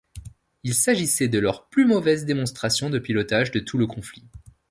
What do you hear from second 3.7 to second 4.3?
le conflit.